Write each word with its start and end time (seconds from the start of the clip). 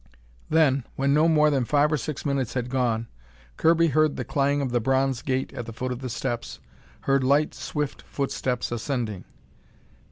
Then, 0.49 0.83
when 0.95 1.13
no 1.13 1.27
more 1.27 1.51
than 1.51 1.63
five 1.63 1.91
or 1.91 1.95
six 1.97 2.25
minutes 2.25 2.55
had 2.55 2.71
gone, 2.71 3.07
Kirby 3.55 3.89
heard 3.89 4.15
the 4.15 4.25
clang 4.25 4.59
of 4.59 4.71
the 4.71 4.79
bronze 4.79 5.21
gate 5.21 5.53
at 5.53 5.67
the 5.67 5.73
foot 5.73 5.91
of 5.91 5.99
the 5.99 6.09
steps, 6.09 6.57
heard 7.01 7.23
light, 7.23 7.53
swift 7.53 8.01
footsteps 8.01 8.71
ascending. 8.71 9.25